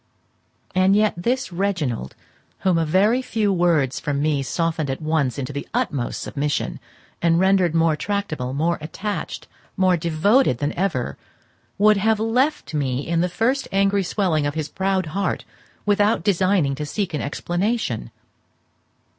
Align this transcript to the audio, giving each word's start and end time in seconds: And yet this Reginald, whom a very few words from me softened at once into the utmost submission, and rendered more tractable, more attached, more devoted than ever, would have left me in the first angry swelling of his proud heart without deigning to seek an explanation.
And 0.73 0.95
yet 0.95 1.13
this 1.15 1.53
Reginald, 1.53 2.15
whom 2.61 2.79
a 2.79 2.87
very 2.87 3.21
few 3.21 3.53
words 3.53 3.99
from 3.99 4.19
me 4.19 4.41
softened 4.41 4.89
at 4.89 4.99
once 4.99 5.37
into 5.37 5.53
the 5.53 5.67
utmost 5.75 6.21
submission, 6.23 6.79
and 7.21 7.39
rendered 7.39 7.75
more 7.75 7.95
tractable, 7.95 8.51
more 8.51 8.79
attached, 8.81 9.47
more 9.77 9.95
devoted 9.95 10.57
than 10.57 10.73
ever, 10.73 11.19
would 11.77 11.97
have 11.97 12.19
left 12.19 12.73
me 12.73 13.07
in 13.07 13.21
the 13.21 13.29
first 13.29 13.67
angry 13.71 14.01
swelling 14.01 14.47
of 14.47 14.55
his 14.55 14.69
proud 14.69 15.05
heart 15.13 15.45
without 15.85 16.23
deigning 16.23 16.73
to 16.73 16.85
seek 16.87 17.13
an 17.13 17.21
explanation. 17.21 18.09